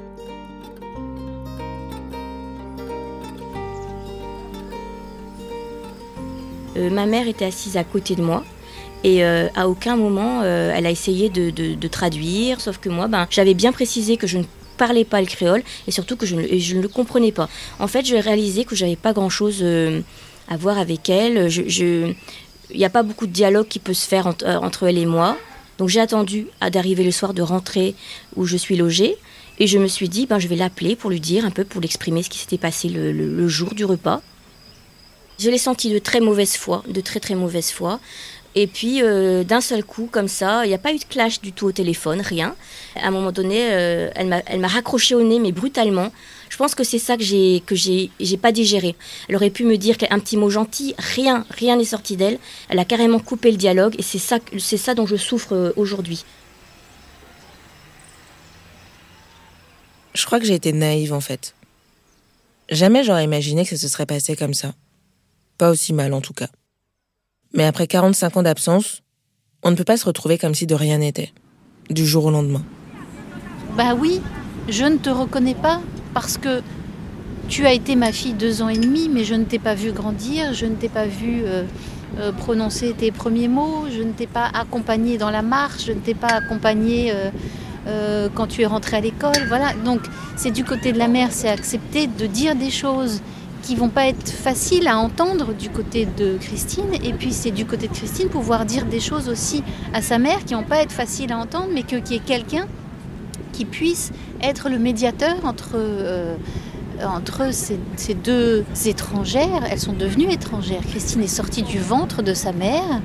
Euh, 6.77 6.91
ma 6.91 7.07
mère 7.07 7.29
était 7.29 7.45
assise 7.45 7.77
à 7.77 7.85
côté 7.85 8.17
de 8.17 8.23
moi. 8.23 8.45
Et 9.05 9.25
euh, 9.25 9.47
à 9.55 9.69
aucun 9.69 9.97
moment, 9.97 10.41
euh, 10.43 10.73
elle 10.75 10.87
a 10.87 10.91
essayé 10.91 11.29
de, 11.29 11.87
traduire, 11.87 12.61
sauf 12.61 12.79
que 12.79 12.89
moi, 12.89 13.07
ben, 13.07 13.29
j'avais 13.31 13.55
bien 13.55 13.71
précisé 13.71 14.17
que 14.17 14.27
je 14.27 14.39
ne 14.39 14.45
parlais 14.77 15.05
pas 15.05 15.21
le 15.21 15.27
créole 15.29 15.63
et 15.87 15.93
surtout 15.93 16.17
que 16.17 16.27
je 16.27 16.35
ne, 16.35 16.59
je 16.59 16.75
ne 16.75 16.83
le 16.83 16.89
comprenais 16.89 17.31
pas. 17.31 17.49
En 17.79 17.87
fait, 17.87 18.05
j'ai 18.05 18.19
réalisé 18.19 18.65
que 18.65 18.75
j'avais 18.75 18.97
pas 18.97 19.13
grand-chose 19.13 19.65
à 20.49 20.57
voir 20.57 20.79
avec 20.79 21.09
elle. 21.11 21.49
Je, 21.49 21.63
je- 21.69 22.13
il 22.71 22.77
n'y 22.77 22.85
a 22.85 22.91
pas 22.91 23.05
beaucoup 23.05 23.27
de 23.29 23.33
dialogue 23.33 23.69
qui 23.69 23.79
peut 23.79 23.95
se 23.95 24.07
faire 24.07 24.27
entre 24.27 24.89
elle 24.89 24.99
et 24.99 25.07
moi. 25.07 25.37
Donc 25.79 25.89
j'ai 25.89 26.01
attendu 26.01 26.49
d'arriver 26.73 27.05
le 27.05 27.13
soir, 27.13 27.35
de 27.35 27.43
rentrer 27.43 27.95
où 28.37 28.45
je 28.45 28.57
suis 28.57 28.77
logée. 28.77 29.17
Et 29.61 29.67
je 29.67 29.79
me 29.79 29.89
suis 29.89 30.09
dit, 30.09 30.27
ben, 30.27 30.39
je 30.39 30.47
vais 30.47 30.55
l'appeler 30.57 30.95
pour 30.95 31.11
lui 31.11 31.19
dire 31.21 31.45
un 31.45 31.51
peu, 31.51 31.65
pour 31.65 31.81
l'exprimer 31.81 32.23
ce 32.23 32.31
qui 32.31 32.39
s'était 32.39 32.59
passé 32.59 32.89
le- 32.89 33.49
jour 33.49 33.75
du 33.75 33.85
repas. 33.85 34.23
Je 35.41 35.51
l'ai 35.51 35.59
senti 35.59 35.93
de 35.93 35.99
très 35.99 36.21
mauvaise 36.21 36.57
foi, 36.57 36.85
de 36.89 37.01
très 37.01 37.21
très 37.21 37.35
mauvaise 37.35 37.71
foi. 37.71 38.01
Et 38.55 38.67
puis 38.67 39.03
euh, 39.03 39.45
d'un 39.45 39.61
seul 39.61 39.85
coup, 39.85 40.09
comme 40.11 40.27
ça, 40.29 40.65
il 40.65 40.69
n'y 40.69 40.75
a 40.75 40.79
pas 40.79 40.93
eu 40.93 40.99
de 40.99 41.05
clash 41.05 41.41
du 41.41 41.53
tout 41.53 41.67
au 41.67 41.73
téléphone, 41.73 42.21
rien. 42.21 42.57
À 42.97 43.09
un 43.09 43.11
moment 43.11 43.31
donné, 43.31 43.69
euh, 43.71 44.11
elle 44.15 44.61
m'a 44.61 44.69
raccroché 44.69 45.15
au 45.15 45.23
nez, 45.23 45.39
mais 45.39 45.53
brutalement. 45.53 46.11
Je 46.49 46.57
pense 46.57 46.75
que 46.75 46.85
c'est 46.85 46.99
ça 46.99 47.17
que 47.17 47.23
j'ai 47.23 47.63
que 47.67 47.75
j'ai 47.75 48.11
j'ai 48.21 48.37
pas 48.37 48.53
digéré. 48.53 48.97
Elle 49.29 49.37
aurait 49.37 49.51
pu 49.51 49.65
me 49.65 49.77
dire 49.77 49.97
un 50.11 50.19
petit 50.19 50.37
mot 50.37 50.51
gentil, 50.51 50.95
rien, 50.99 51.45
rien 51.51 51.77
n'est 51.77 51.85
sorti 51.85 52.17
d'elle. 52.17 52.39
Elle 52.69 52.79
a 52.79 52.85
carrément 52.85 53.19
coupé 53.19 53.51
le 53.51 53.57
dialogue, 53.57 53.95
et 53.99 54.03
c'est 54.03 54.19
ça 54.19 54.39
c'est 54.59 54.77
ça 54.77 54.95
dont 54.95 55.07
je 55.07 55.17
souffre 55.17 55.55
euh, 55.55 55.73
aujourd'hui. 55.77 56.25
Je 60.15 60.27
crois 60.27 60.41
que 60.41 60.47
j'ai 60.47 60.55
été 60.55 60.73
naïve 60.73 61.13
en 61.13 61.21
fait. 61.21 61.55
Jamais 62.71 63.05
j'aurais 63.05 63.25
imaginé 63.25 63.65
que 63.65 63.71
ça 63.71 63.77
se 63.77 63.89
serait 63.89 64.07
passé 64.07 64.37
comme 64.37 64.55
ça. 64.55 64.75
Pas 65.59 65.71
aussi 65.71 65.93
mal 65.93 66.13
en 66.13 66.21
tout 66.21 66.35
cas. 66.35 66.49
Mais 67.55 67.65
après 67.65 67.87
45 67.87 68.37
ans 68.37 68.43
d'absence, 68.43 69.03
on 69.63 69.71
ne 69.71 69.77
peut 69.77 69.85
pas 69.85 69.97
se 69.97 70.05
retrouver 70.05 70.39
comme 70.39 70.55
si 70.55 70.67
de 70.67 70.75
rien 70.75 70.99
n'était, 70.99 71.33
du 71.91 72.07
jour 72.07 72.27
au 72.27 72.31
lendemain. 72.31 72.65
Bah 73.77 73.95
oui, 73.95 74.21
je 74.69 74.85
ne 74.85 74.97
te 74.97 75.11
reconnais 75.11 75.55
pas 75.55 75.81
parce 76.15 76.37
que 76.37 76.63
tu 77.49 77.67
as 77.67 77.73
été 77.73 77.97
ma 77.97 78.13
fille 78.13 78.35
deux 78.35 78.61
ans 78.61 78.69
et 78.69 78.77
demi, 78.77 79.09
mais 79.09 79.25
je 79.25 79.35
ne 79.35 79.45
t'ai 79.45 79.59
pas 79.59 79.75
vu 79.75 79.93
grandir, 79.93 80.53
je 80.53 80.67
ne 80.67 80.75
t'ai 80.75 80.91
pas 80.91 81.07
vu 81.07 81.43
euh, 81.45 81.63
euh, 82.19 82.31
prononcer 82.33 82.95
tes 82.97 83.11
premiers 83.11 83.49
mots, 83.49 83.87
je 83.91 84.03
ne 84.03 84.13
t'ai 84.13 84.27
pas 84.27 84.51
accompagné 84.53 85.17
dans 85.17 85.31
la 85.31 85.41
marche, 85.41 85.87
je 85.87 85.93
ne 85.93 86.01
t'ai 86.01 86.15
pas 86.15 86.29
accompagné 86.29 87.13
euh, 87.87 88.29
quand 88.35 88.47
tu 88.47 88.61
es 88.61 88.67
rentrée 88.67 88.99
à 88.99 89.01
l'école. 89.01 89.47
Voilà, 89.49 89.73
donc 89.85 90.01
c'est 90.37 90.51
du 90.51 90.65
côté 90.65 90.93
de 90.93 90.99
la 90.99 91.09
mère, 91.09 91.29
c'est 91.33 91.49
accepter 91.49 92.07
de 92.07 92.27
dire 92.27 92.55
des 92.55 92.71
choses 92.71 93.23
qui 93.63 93.75
vont 93.75 93.89
pas 93.89 94.07
être 94.07 94.29
faciles 94.31 94.87
à 94.87 94.99
entendre 94.99 95.55
du 95.55 95.71
côté 95.71 96.07
de 96.19 96.37
Christine, 96.39 96.93
et 97.03 97.15
puis 97.15 97.33
c'est 97.33 97.51
du 97.51 97.65
côté 97.65 97.89
de 97.89 97.95
Christine 97.95 98.29
pouvoir 98.29 98.67
dire 98.67 98.85
des 98.85 99.01
choses 99.01 99.31
aussi 99.31 99.63
à 99.95 100.03
sa 100.03 100.19
mère 100.19 100.45
qui 100.45 100.53
vont 100.53 100.63
pas 100.63 100.83
être 100.83 100.93
faciles 100.93 101.33
à 101.33 101.39
entendre, 101.39 101.69
mais 101.73 101.83
que 101.83 101.97
qu'il 101.97 102.17
y 102.17 102.17
ait 102.17 102.23
quelqu'un 102.25 102.67
qui 103.53 103.65
puisse 103.65 104.13
être 104.43 104.69
le 104.69 104.79
médiateur 104.79 105.37
entre, 105.45 105.73
euh, 105.75 106.37
entre 107.05 107.53
ces, 107.53 107.79
ces 107.97 108.15
deux 108.15 108.65
étrangères. 108.87 109.65
Elles 109.71 109.81
sont 109.81 109.93
devenues 109.93 110.31
étrangères. 110.31 110.83
Christine 110.89 111.23
est 111.23 111.27
sortie 111.27 111.63
du 111.63 111.79
ventre 111.79 112.23
de 112.23 112.35
sa 112.35 112.53
mère. 112.53 113.01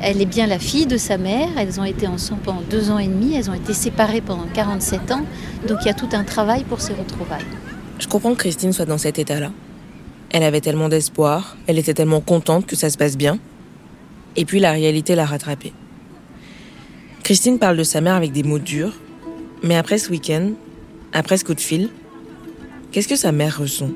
Elle 0.00 0.20
est 0.20 0.26
bien 0.26 0.46
la 0.46 0.58
fille 0.58 0.86
de 0.86 0.96
sa 0.96 1.18
mère. 1.18 1.48
Elles 1.56 1.80
ont 1.80 1.84
été 1.84 2.06
ensemble 2.06 2.42
pendant 2.42 2.62
deux 2.62 2.90
ans 2.90 2.98
et 2.98 3.08
demi. 3.08 3.34
Elles 3.34 3.50
ont 3.50 3.54
été 3.54 3.72
séparées 3.72 4.20
pendant 4.20 4.46
47 4.52 5.10
ans. 5.12 5.24
Donc 5.66 5.78
il 5.82 5.86
y 5.86 5.90
a 5.90 5.94
tout 5.94 6.08
un 6.12 6.24
travail 6.24 6.64
pour 6.64 6.80
ces 6.80 6.94
retrouvailles. 6.94 7.44
Je 7.98 8.06
comprends 8.06 8.32
que 8.32 8.38
Christine 8.38 8.72
soit 8.72 8.84
dans 8.84 8.98
cet 8.98 9.18
état-là. 9.18 9.50
Elle 10.30 10.42
avait 10.42 10.60
tellement 10.60 10.88
d'espoir, 10.88 11.56
elle 11.66 11.78
était 11.78 11.94
tellement 11.94 12.20
contente 12.20 12.66
que 12.66 12.76
ça 12.76 12.90
se 12.90 12.98
passe 12.98 13.16
bien. 13.16 13.38
Et 14.36 14.44
puis 14.44 14.60
la 14.60 14.72
réalité 14.72 15.14
l'a 15.14 15.24
rattrapée. 15.24 15.72
Christine 17.22 17.58
parle 17.58 17.76
de 17.76 17.82
sa 17.82 18.00
mère 18.00 18.14
avec 18.14 18.32
des 18.32 18.42
mots 18.42 18.58
durs, 18.58 18.94
mais 19.62 19.76
après 19.76 19.98
ce 19.98 20.10
week-end, 20.10 20.50
après 21.12 21.36
ce 21.36 21.44
coup 21.44 21.54
de 21.54 21.60
fil, 21.60 21.90
qu'est-ce 22.92 23.08
que 23.08 23.16
sa 23.16 23.32
mère 23.32 23.58
ressent? 23.58 23.90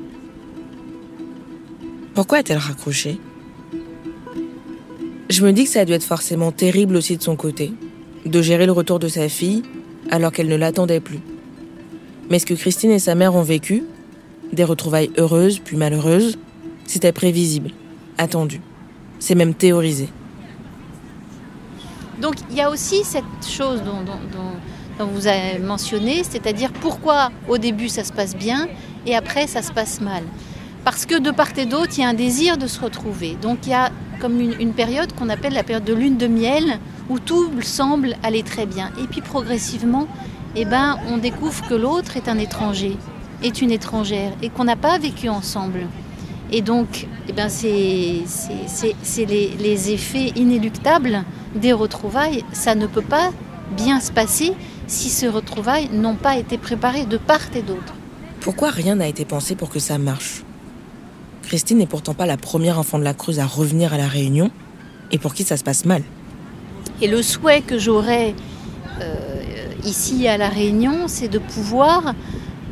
Pourquoi 2.13 2.39
est-elle 2.39 2.57
raccrochée? 2.57 3.19
Je 5.29 5.43
me 5.45 5.51
dis 5.51 5.63
que 5.63 5.69
ça 5.69 5.81
a 5.81 5.85
dû 5.85 5.93
être 5.93 6.03
forcément 6.03 6.51
terrible 6.51 6.95
aussi 6.95 7.17
de 7.17 7.23
son 7.23 7.35
côté, 7.35 7.73
de 8.25 8.41
gérer 8.41 8.65
le 8.65 8.71
retour 8.71 8.99
de 8.99 9.07
sa 9.07 9.29
fille 9.29 9.63
alors 10.11 10.31
qu'elle 10.31 10.47
ne 10.47 10.55
l'attendait 10.55 10.99
plus. 10.99 11.19
Mais 12.29 12.39
ce 12.39 12.45
que 12.45 12.53
Christine 12.53 12.91
et 12.91 12.99
sa 12.99 13.15
mère 13.15 13.33
ont 13.35 13.41
vécu, 13.41 13.83
des 14.51 14.63
retrouvailles 14.63 15.11
heureuses 15.17 15.59
puis 15.59 15.75
malheureuses, 15.75 16.37
c'était 16.85 17.11
prévisible, 17.11 17.71
attendu. 18.17 18.61
C'est 19.19 19.35
même 19.35 19.55
théorisé. 19.55 20.09
Donc 22.21 22.35
il 22.51 22.57
y 22.57 22.61
a 22.61 22.69
aussi 22.69 23.03
cette 23.03 23.23
chose 23.47 23.81
dont- 23.83 24.03
dont- 24.03 24.57
dont 24.99 25.07
vous 25.07 25.27
avez 25.27 25.59
mentionné, 25.59 26.23
c'est-à-dire 26.23 26.71
pourquoi 26.71 27.31
au 27.47 27.57
début 27.57 27.89
ça 27.89 28.03
se 28.03 28.13
passe 28.13 28.35
bien 28.35 28.67
et 29.05 29.15
après 29.15 29.47
ça 29.47 29.61
se 29.61 29.71
passe 29.71 30.01
mal. 30.01 30.23
Parce 30.83 31.05
que 31.05 31.17
de 31.17 31.31
part 31.31 31.57
et 31.57 31.65
d'autre, 31.65 31.93
il 31.97 32.01
y 32.01 32.03
a 32.03 32.09
un 32.09 32.13
désir 32.13 32.57
de 32.57 32.67
se 32.67 32.79
retrouver. 32.79 33.37
Donc 33.41 33.59
il 33.63 33.69
y 33.69 33.73
a 33.73 33.89
comme 34.19 34.39
une, 34.39 34.73
période 34.73 35.13
qu'on 35.13 35.29
appelle 35.29 35.53
la 35.53 35.63
période 35.63 35.83
de 35.83 35.93
lune 35.93 36.17
de 36.17 36.27
miel, 36.27 36.79
où 37.09 37.19
tout 37.19 37.49
semble 37.61 38.15
aller 38.23 38.43
très 38.43 38.65
bien. 38.65 38.89
Et 39.01 39.07
puis 39.07 39.21
progressivement, 39.21 40.07
eh 40.55 40.65
ben, 40.65 40.97
on 41.09 41.17
découvre 41.17 41.67
que 41.67 41.73
l'autre 41.73 42.15
est 42.15 42.29
un 42.29 42.37
étranger, 42.37 42.95
est 43.43 43.61
une 43.61 43.71
étrangère, 43.71 44.31
et 44.41 44.49
qu'on 44.49 44.63
n'a 44.63 44.75
pas 44.75 44.97
vécu 44.97 45.27
ensemble. 45.27 45.87
Et 46.51 46.61
donc, 46.61 47.07
eh 47.27 47.33
ben, 47.33 47.49
c'est 47.49 48.23
les, 49.17 49.51
les 49.59 49.91
effets 49.91 50.31
inéluctables 50.35 51.23
des 51.55 51.73
retrouvailles. 51.73 52.45
Ça 52.53 52.75
ne 52.75 52.87
peut 52.87 53.01
pas 53.01 53.31
bien 53.75 53.99
se 53.99 54.11
passer 54.11 54.53
si 54.87 55.09
ces 55.09 55.27
retrouvailles 55.27 55.89
n'ont 55.91 56.15
pas 56.15 56.37
été 56.37 56.57
préparées 56.57 57.05
de 57.05 57.17
part 57.17 57.39
et 57.55 57.61
d'autre. 57.61 57.93
Pourquoi 58.39 58.69
rien 58.69 58.95
n'a 58.95 59.07
été 59.07 59.25
pensé 59.25 59.55
pour 59.55 59.69
que 59.69 59.79
ça 59.79 59.97
marche? 59.97 60.43
Christine 61.43 61.77
n'est 61.77 61.87
pourtant 61.87 62.13
pas 62.13 62.25
la 62.25 62.37
première 62.37 62.79
enfant 62.79 62.99
de 62.99 63.03
la 63.03 63.13
Creuse 63.13 63.39
à 63.39 63.45
revenir 63.45 63.93
à 63.93 63.97
la 63.97 64.07
Réunion, 64.07 64.51
et 65.11 65.17
pour 65.17 65.33
qui 65.33 65.43
ça 65.43 65.57
se 65.57 65.63
passe 65.63 65.85
mal? 65.85 66.03
Et 67.01 67.07
le 67.07 67.21
souhait 67.21 67.61
que 67.61 67.77
j'aurais 67.77 68.33
euh, 69.01 69.43
ici 69.83 70.27
à 70.27 70.37
La 70.37 70.49
Réunion, 70.49 71.07
c'est 71.07 71.27
de 71.27 71.39
pouvoir 71.39 72.13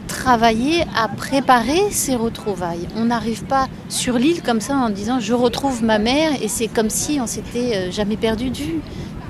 travailler 0.08 0.84
à 0.96 1.08
préparer 1.08 1.90
ces 1.92 2.16
retrouvailles. 2.16 2.88
On 2.96 3.06
n'arrive 3.06 3.44
pas 3.46 3.68
sur 3.90 4.18
l'île 4.18 4.42
comme 4.42 4.62
ça 4.62 4.76
en 4.76 4.90
disant 4.90 5.20
je 5.20 5.34
retrouve 5.34 5.84
ma 5.84 6.00
mère 6.00 6.32
et 6.42 6.48
c'est 6.48 6.68
comme 6.68 6.90
si 6.90 7.20
on 7.22 7.28
s'était 7.28 7.76
euh, 7.76 7.92
jamais 7.92 8.18
perdu 8.18 8.50
de 8.50 8.58
vue. 8.58 8.82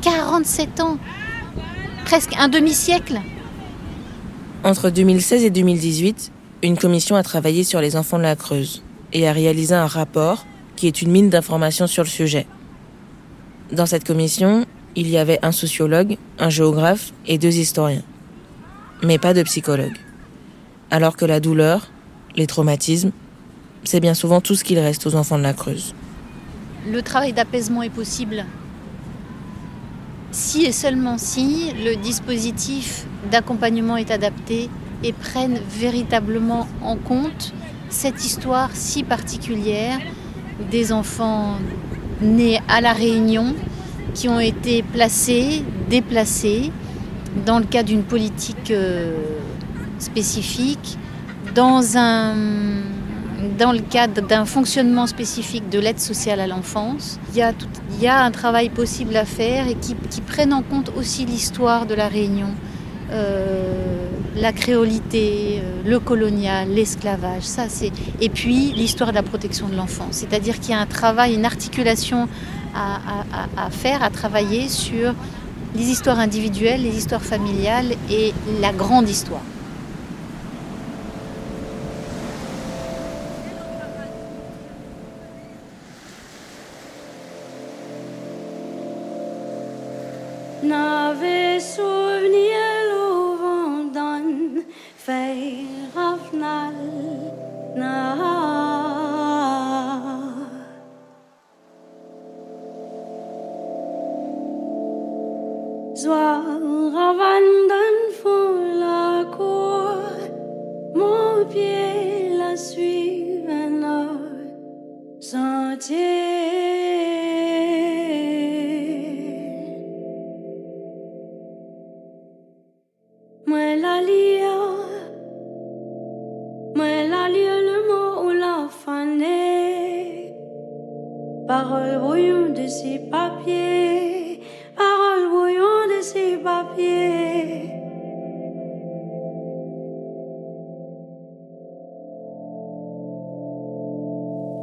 47 0.01 0.79
ans, 0.79 0.97
presque 2.11 2.35
un 2.37 2.49
demi-siècle. 2.49 3.21
Entre 4.65 4.89
2016 4.89 5.45
et 5.45 5.49
2018, 5.49 6.33
une 6.61 6.77
commission 6.77 7.15
a 7.15 7.23
travaillé 7.23 7.63
sur 7.63 7.79
les 7.79 7.95
enfants 7.95 8.17
de 8.17 8.23
la 8.23 8.35
Creuse 8.35 8.83
et 9.13 9.29
a 9.29 9.31
réalisé 9.31 9.75
un 9.75 9.87
rapport 9.87 10.45
qui 10.75 10.87
est 10.87 11.01
une 11.01 11.09
mine 11.09 11.29
d'informations 11.29 11.87
sur 11.87 12.03
le 12.03 12.09
sujet. 12.09 12.47
Dans 13.71 13.85
cette 13.85 14.05
commission, 14.05 14.65
il 14.97 15.07
y 15.07 15.17
avait 15.17 15.39
un 15.41 15.53
sociologue, 15.53 16.17
un 16.37 16.49
géographe 16.49 17.13
et 17.27 17.37
deux 17.37 17.55
historiens. 17.55 18.03
Mais 19.03 19.17
pas 19.17 19.33
de 19.33 19.43
psychologue. 19.43 19.95
Alors 20.89 21.15
que 21.15 21.23
la 21.23 21.39
douleur, 21.39 21.91
les 22.35 22.45
traumatismes, 22.45 23.11
c'est 23.85 24.01
bien 24.01 24.15
souvent 24.15 24.41
tout 24.41 24.55
ce 24.55 24.65
qu'il 24.65 24.79
reste 24.79 25.07
aux 25.07 25.15
enfants 25.15 25.37
de 25.37 25.43
la 25.43 25.53
Creuse. 25.53 25.95
Le 26.91 27.01
travail 27.03 27.31
d'apaisement 27.31 27.83
est 27.83 27.89
possible 27.89 28.43
si 30.31 30.63
et 30.63 30.71
seulement 30.71 31.17
si 31.17 31.71
le 31.83 31.95
dispositif 31.95 33.05
d'accompagnement 33.31 33.97
est 33.97 34.11
adapté 34.11 34.69
et 35.03 35.13
prennent 35.13 35.59
véritablement 35.69 36.67
en 36.81 36.95
compte 36.95 37.53
cette 37.89 38.23
histoire 38.23 38.69
si 38.73 39.03
particulière 39.03 39.99
des 40.69 40.93
enfants 40.93 41.55
nés 42.21 42.59
à 42.67 42.81
La 42.81 42.93
Réunion 42.93 43.55
qui 44.13 44.29
ont 44.29 44.39
été 44.39 44.83
placés, 44.83 45.63
déplacés 45.89 46.71
dans 47.45 47.59
le 47.59 47.65
cadre 47.65 47.89
d'une 47.89 48.03
politique 48.03 48.71
euh, 48.71 49.13
spécifique, 49.99 50.97
dans, 51.55 51.97
un, 51.97 52.35
dans 53.57 53.71
le 53.71 53.79
cadre 53.79 54.21
d'un 54.21 54.45
fonctionnement 54.45 55.07
spécifique 55.07 55.69
de 55.69 55.79
l'aide 55.79 55.99
sociale 55.99 56.39
à 56.39 56.47
l'enfance. 56.47 57.19
Il, 57.33 57.39
y 58.01 58.07
a 58.07 58.23
un 58.23 58.31
travail 58.31 58.69
possible 58.69 59.15
à 59.15 59.25
faire 59.25 59.67
et 59.67 59.75
qui, 59.75 59.95
qui 60.09 60.21
prenne 60.21 60.53
en 60.53 60.61
compte 60.61 60.91
aussi 60.97 61.25
l'histoire 61.25 61.85
de 61.85 61.93
la 61.93 62.07
Réunion. 62.07 62.49
Euh, 63.11 64.07
la 64.37 64.53
créolité, 64.53 65.59
euh, 65.61 65.81
le 65.85 65.99
colonial, 65.99 66.69
l'esclavage, 66.69 67.43
ça 67.43 67.65
c'est. 67.67 67.91
Et 68.21 68.29
puis 68.29 68.71
l'histoire 68.71 69.09
de 69.09 69.15
la 69.15 69.23
protection 69.23 69.67
de 69.67 69.75
l'enfant. 69.75 70.07
C'est-à-dire 70.11 70.59
qu'il 70.59 70.71
y 70.71 70.73
a 70.73 70.79
un 70.79 70.85
travail, 70.85 71.35
une 71.35 71.45
articulation 71.45 72.29
à, 72.73 73.69
faire, 73.69 74.01
à 74.01 74.09
travailler 74.09 74.69
sur 74.69 75.13
les 75.75 75.89
histoires 75.89 76.19
individuelles, 76.19 76.81
les 76.81 76.97
histoires 76.97 77.21
familiales 77.21 77.93
et 78.09 78.33
la 78.61 78.71
grande 78.71 79.09
histoire. 79.09 79.41
Jesus. 91.61 91.90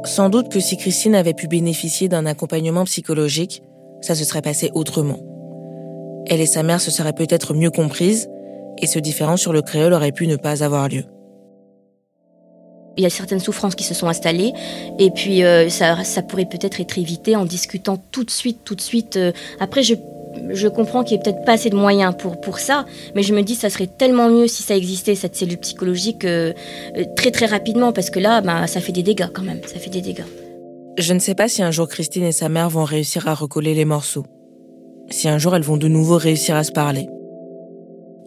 Sans 0.05 0.29
doute 0.29 0.49
que 0.49 0.59
si 0.59 0.75
Christine 0.77 1.15
avait 1.15 1.33
pu 1.33 1.47
bénéficier 1.47 2.09
d'un 2.09 2.25
accompagnement 2.25 2.83
psychologique, 2.85 3.63
ça 4.01 4.15
se 4.15 4.23
serait 4.23 4.41
passé 4.41 4.71
autrement. 4.73 5.19
Elle 6.27 6.41
et 6.41 6.45
sa 6.45 6.63
mère 6.63 6.81
se 6.81 6.91
seraient 6.91 7.13
peut-être 7.13 7.53
mieux 7.53 7.71
comprises 7.71 8.29
et 8.81 8.87
ce 8.87 8.99
différent 8.99 9.37
sur 9.37 9.53
le 9.53 9.61
créole 9.61 9.93
aurait 9.93 10.11
pu 10.11 10.27
ne 10.27 10.35
pas 10.35 10.63
avoir 10.63 10.89
lieu. 10.89 11.03
Il 12.97 13.03
y 13.03 13.05
a 13.05 13.09
certaines 13.09 13.39
souffrances 13.39 13.75
qui 13.75 13.83
se 13.83 13.93
sont 13.93 14.07
installées 14.07 14.51
et 14.97 15.09
puis 15.11 15.43
euh, 15.43 15.69
ça, 15.69 16.03
ça, 16.03 16.21
pourrait 16.21 16.45
peut-être 16.45 16.81
être 16.81 16.97
évité 16.97 17.35
en 17.35 17.45
discutant 17.45 18.01
tout 18.11 18.23
de 18.23 18.31
suite, 18.31 18.59
tout 18.65 18.75
de 18.75 18.81
suite. 18.81 19.15
Euh. 19.15 19.31
après, 19.59 19.83
je 19.83 19.95
je 20.51 20.67
comprends 20.67 21.03
qu'il 21.03 21.17
n'y 21.17 21.21
ait 21.21 21.23
peut-être 21.23 21.43
pas 21.43 21.53
assez 21.53 21.69
de 21.69 21.75
moyens 21.75 22.13
pour, 22.17 22.39
pour 22.39 22.59
ça, 22.59 22.85
mais 23.15 23.23
je 23.23 23.33
me 23.33 23.41
dis 23.41 23.55
que 23.55 23.61
ça 23.61 23.69
serait 23.69 23.87
tellement 23.87 24.29
mieux 24.29 24.47
si 24.47 24.63
ça 24.63 24.75
existait, 24.75 25.15
cette 25.15 25.35
cellule 25.35 25.57
psychologique, 25.57 26.25
euh, 26.25 26.53
très 27.15 27.31
très 27.31 27.45
rapidement, 27.45 27.91
parce 27.91 28.09
que 28.09 28.19
là, 28.19 28.41
bah, 28.41 28.67
ça 28.67 28.79
fait 28.79 28.91
des 28.91 29.03
dégâts 29.03 29.29
quand 29.33 29.41
même, 29.41 29.61
ça 29.65 29.79
fait 29.79 29.89
des 29.89 30.01
dégâts. 30.01 30.25
Je 30.97 31.13
ne 31.13 31.19
sais 31.19 31.35
pas 31.35 31.47
si 31.47 31.63
un 31.63 31.71
jour 31.71 31.87
Christine 31.87 32.23
et 32.23 32.31
sa 32.31 32.49
mère 32.49 32.69
vont 32.69 32.83
réussir 32.83 33.27
à 33.27 33.33
recoller 33.33 33.73
les 33.73 33.85
morceaux. 33.85 34.25
Si 35.09 35.27
un 35.27 35.37
jour 35.37 35.55
elles 35.55 35.63
vont 35.63 35.77
de 35.77 35.87
nouveau 35.87 36.17
réussir 36.17 36.55
à 36.55 36.63
se 36.63 36.71
parler. 36.71 37.07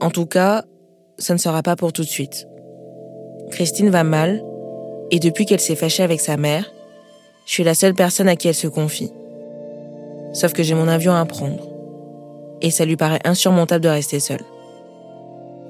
En 0.03 0.11
tout 0.11 0.27
cas, 0.27 0.65
ça 1.17 1.33
ne 1.33 1.39
sera 1.39 1.63
pas 1.63 1.77
pour 1.77 1.93
tout 1.93 2.03
de 2.03 2.09
suite. 2.09 2.49
Christine 3.53 3.89
va 3.89 4.03
mal, 4.03 4.43
et 5.13 5.21
depuis 5.21 5.47
qu'elle 5.47 5.61
s'est 5.61 5.77
fâchée 5.77 6.03
avec 6.03 6.21
sa 6.21 6.37
mère, 6.37 6.71
je 7.47 7.53
suis 7.53 7.63
la 7.63 7.75
seule 7.75 7.95
personne 7.95 8.29
à 8.29 8.35
qui 8.35 8.49
elle 8.49 8.55
se 8.55 8.67
confie. 8.67 9.13
Sauf 10.33 10.53
que 10.53 10.65
j'ai 10.65 10.75
mon 10.75 10.89
avion 10.89 11.15
à 11.15 11.25
prendre 11.25 11.69
et 12.63 12.71
ça 12.71 12.85
lui 12.85 12.97
paraît 12.97 13.21
insurmontable 13.25 13.85
de 13.85 13.89
rester 13.89 14.19
seule. 14.21 14.45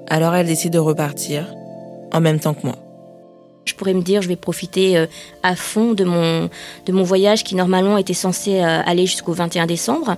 Alors 0.09 0.35
elle 0.35 0.47
décide 0.47 0.73
de 0.73 0.79
repartir, 0.79 1.47
en 2.13 2.21
même 2.21 2.39
temps 2.39 2.55
que 2.55 2.67
moi. 2.67 2.77
Je 3.65 3.75
pourrais 3.75 3.95
me 3.95 4.03
dire, 4.03 4.23
je 4.23 4.29
vais 4.29 4.37
profiter 4.37 4.97
euh, 4.97 5.07
à 5.43 5.55
fond 5.55 5.93
de 5.93 6.05
mon, 6.05 6.51
de 6.87 6.93
mon 6.93 7.03
voyage 7.03 7.45
qui 7.45 7.55
normalement 7.55 7.97
était 7.97 8.15
censé 8.15 8.61
euh, 8.61 8.81
aller 8.85 9.07
jusqu'au 9.07 9.33
21 9.33 9.67
décembre. 9.67 10.17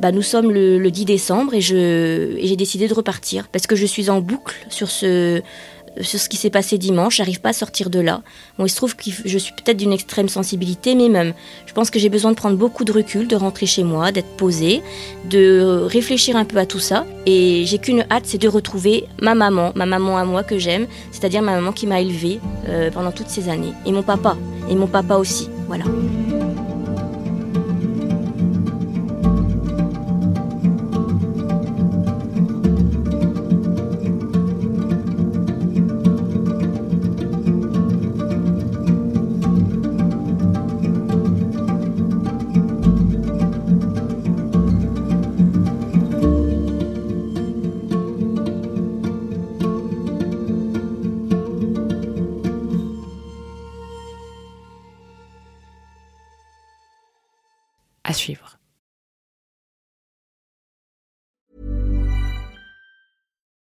Bah, 0.00 0.12
nous 0.12 0.22
sommes 0.22 0.50
le, 0.50 0.78
le 0.78 0.90
10 0.90 1.04
décembre 1.04 1.54
et 1.54 1.60
j'ai 1.60 2.56
décidé 2.56 2.88
de 2.88 2.94
repartir 2.94 3.48
parce 3.48 3.66
que 3.66 3.76
je 3.76 3.86
suis 3.86 4.08
en 4.08 4.20
boucle 4.20 4.56
sur 4.70 4.90
ce, 4.90 5.42
sur 6.00 6.20
ce 6.20 6.28
qui 6.28 6.36
s'est 6.36 6.50
passé 6.50 6.78
dimanche. 6.78 7.16
J'arrive 7.16 7.40
pas 7.40 7.50
à 7.50 7.52
sortir 7.52 7.90
de 7.90 8.00
là. 8.00 8.22
Bon, 8.58 8.66
il 8.66 8.68
se 8.68 8.76
trouve 8.76 8.96
que 8.96 9.04
je 9.24 9.38
suis 9.38 9.52
peut-être 9.52 9.76
d'une 9.76 9.92
extrême 9.92 10.28
sensibilité, 10.28 10.94
mais 10.94 11.08
même, 11.08 11.34
je 11.66 11.72
pense 11.72 11.90
que 11.90 11.98
j'ai 11.98 12.08
besoin 12.08 12.30
de 12.30 12.36
prendre 12.36 12.56
beaucoup 12.56 12.84
de 12.84 12.92
recul, 12.92 13.28
de 13.28 13.36
rentrer 13.36 13.66
chez 13.66 13.84
moi, 13.84 14.12
d'être 14.12 14.36
posée, 14.36 14.82
de 15.24 15.86
réfléchir 15.88 16.36
un 16.36 16.44
peu 16.44 16.58
à 16.58 16.66
tout 16.66 16.80
ça. 16.80 17.06
Et 17.26 17.64
j'ai 17.66 17.78
qu'une 17.78 18.04
hâte, 18.10 18.24
c'est 18.26 18.38
de 18.38 18.48
retrouver 18.48 19.04
ma 19.20 19.34
maman, 19.34 19.72
ma 19.74 19.86
maman 19.86 20.18
à 20.18 20.24
moi 20.24 20.42
que 20.42 20.58
j'aime, 20.58 20.86
c'est-à-dire 21.12 21.42
ma 21.42 21.54
maman 21.54 21.72
qui 21.72 21.86
m'a 21.86 22.00
élevée 22.00 22.40
euh, 22.68 22.90
pendant 22.90 23.12
toutes 23.12 23.28
ces 23.28 23.48
années. 23.48 23.72
Et 23.84 23.92
mon 23.92 24.02
papa, 24.02 24.36
et 24.68 24.74
mon 24.74 24.86
papa 24.86 25.16
aussi. 25.16 25.48
Voilà. 25.66 25.84
Suivre. 58.12 58.58